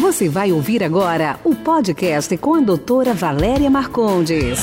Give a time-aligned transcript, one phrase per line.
[0.00, 4.60] Você vai ouvir agora o podcast com a doutora Valéria Marcondes.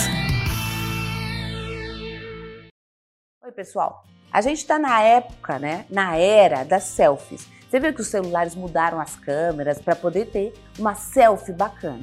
[3.43, 4.05] Oi, pessoal.
[4.31, 5.85] A gente está na época, né?
[5.89, 7.49] Na era das selfies.
[7.69, 12.01] Você vê que os celulares mudaram as câmeras para poder ter uma selfie bacana.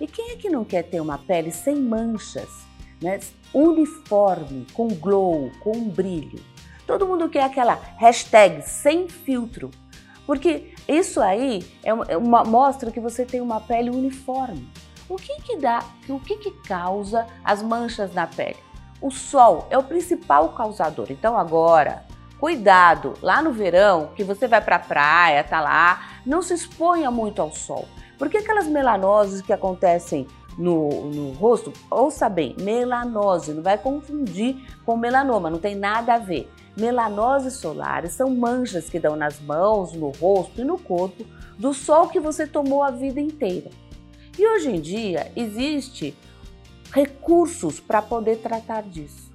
[0.00, 2.48] E quem é que não quer ter uma pele sem manchas,
[3.02, 3.18] né?
[3.52, 6.38] uniforme, com glow, com brilho?
[6.86, 9.68] Todo mundo quer aquela hashtag sem filtro,
[10.24, 14.66] porque isso aí é uma, mostra que você tem uma pele uniforme.
[15.06, 18.56] O que que dá, o que que causa as manchas na pele?
[19.00, 21.08] O sol é o principal causador.
[21.10, 22.04] Então agora,
[22.40, 27.10] cuidado, lá no verão, que você vai para a praia, tá lá, não se exponha
[27.10, 27.86] muito ao sol.
[28.18, 30.26] Porque aquelas melanoses que acontecem
[30.58, 36.18] no, no rosto, ouça bem, melanose, não vai confundir com melanoma, não tem nada a
[36.18, 36.50] ver.
[36.76, 41.24] Melanoses solares são manchas que dão nas mãos, no rosto e no corpo
[41.56, 43.70] do sol que você tomou a vida inteira.
[44.38, 46.16] E hoje em dia existe
[46.92, 49.28] recursos para poder tratar disso.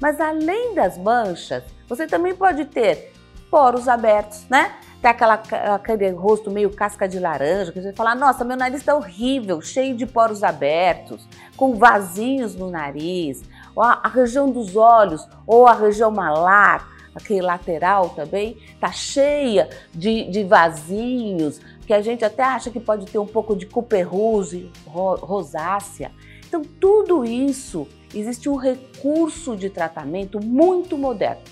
[0.00, 3.12] Mas além das manchas, você também pode ter
[3.50, 4.78] poros abertos, né?
[5.00, 5.34] Tem aquela,
[5.74, 9.94] aquele rosto meio casca de laranja, que você fala, nossa, meu nariz está horrível, cheio
[9.96, 13.42] de poros abertos, com vasinhos no nariz,
[13.76, 19.68] ou a, a região dos olhos, ou a região malar, aquele lateral também, tá cheia
[19.92, 24.70] de, de vasinhos, que a gente até acha que pode ter um pouco de cuperruse,
[24.86, 26.10] rosácea.
[26.46, 31.42] Então, tudo isso, existe um recurso de tratamento muito moderno.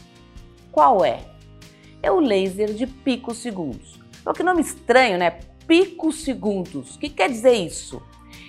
[0.73, 1.36] Qual é?
[2.07, 3.99] É o laser de picosegundos.
[4.25, 5.39] Olha que nome estranho, né?
[5.67, 6.95] Picosegundos.
[6.95, 8.01] O que quer dizer isso?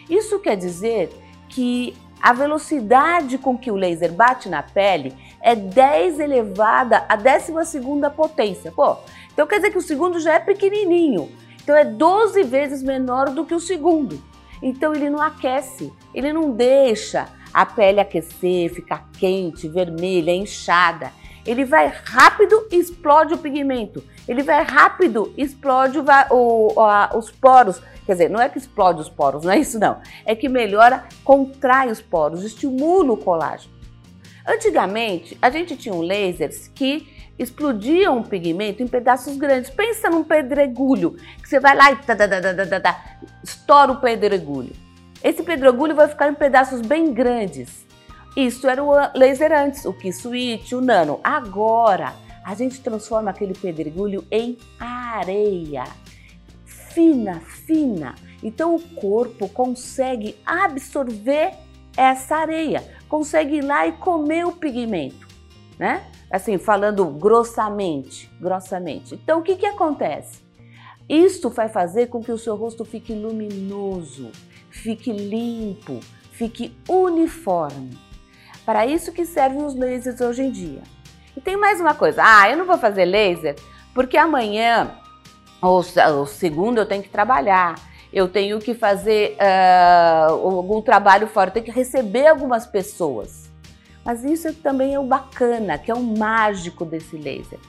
[0.07, 1.09] Isso quer dizer
[1.49, 7.51] que a velocidade com que o laser bate na pele é 10 elevada a 12
[8.15, 8.71] potência.
[8.71, 8.97] Pô,
[9.33, 11.31] então quer dizer que o segundo já é pequenininho.
[11.63, 14.21] Então é 12 vezes menor do que o segundo.
[14.61, 21.11] Então ele não aquece, ele não deixa a pele aquecer, ficar quente, vermelha, inchada
[21.47, 24.03] ele vai rápido e explode o pigmento.
[24.27, 27.81] Ele vai rápido e explode o, o, a, os poros.
[28.05, 30.01] Quer dizer, não é que explode os poros, não é isso não.
[30.25, 33.73] É que melhora, contrai os poros, estimula o colágeno.
[34.45, 37.07] Antigamente, a gente tinha um lasers que
[37.39, 39.69] explodiam o pigmento em pedaços grandes.
[39.69, 44.73] Pensa num pedregulho, que você vai lá e tá, tá, tá, estoura o pedregulho.
[45.23, 47.86] Esse pedregulho vai ficar em pedaços bem grandes.
[48.37, 51.19] Isso era o laser antes, o Key Switch, o Nano.
[51.23, 52.13] Agora,
[52.45, 55.85] a gente transforma aquele pedregulho em areia.
[56.63, 58.13] Fina, fina.
[58.43, 61.55] Então o corpo consegue absorver
[61.97, 65.27] essa areia, consegue ir lá e comer o pigmento,
[65.79, 66.05] né?
[66.29, 69.15] Assim, falando grossamente, grossamente.
[69.15, 70.43] Então o que que acontece?
[71.09, 74.29] Isso vai fazer com que o seu rosto fique luminoso,
[74.69, 75.99] fique limpo,
[76.31, 78.05] fique uniforme.
[78.67, 80.81] Para isso que servem os lasers hoje em dia.
[81.37, 82.21] E tem mais uma coisa.
[82.21, 83.55] Ah, eu não vou fazer laser
[83.93, 84.91] porque amanhã
[85.61, 85.81] ou,
[86.13, 87.75] ou segundo eu tenho que trabalhar.
[88.11, 93.49] Eu tenho que fazer uh, algum trabalho fora, eu tenho que receber algumas pessoas.
[94.03, 97.59] Mas isso também é o bacana, que é o mágico desse laser.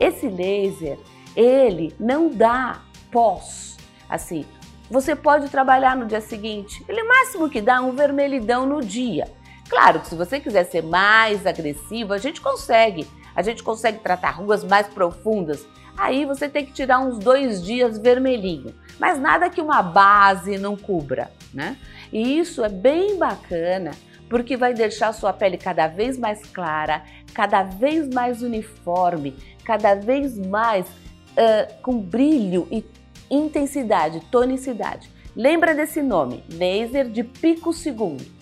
[0.00, 0.98] Esse laser,
[1.36, 2.80] ele não dá
[3.12, 3.76] pós.
[4.08, 4.44] Assim,
[4.90, 6.84] você pode trabalhar no dia seguinte.
[6.88, 9.30] Ele máximo que dá um vermelhidão no dia.
[9.72, 13.08] Claro que se você quiser ser mais agressivo, a gente consegue.
[13.34, 15.66] A gente consegue tratar ruas mais profundas.
[15.96, 20.76] Aí você tem que tirar uns dois dias vermelhinho, mas nada que uma base não
[20.76, 21.78] cubra, né?
[22.12, 23.92] E isso é bem bacana
[24.28, 29.34] porque vai deixar a sua pele cada vez mais clara, cada vez mais uniforme,
[29.64, 32.84] cada vez mais uh, com brilho e
[33.30, 35.10] intensidade, tonicidade.
[35.34, 38.41] Lembra desse nome, laser de pico segundo.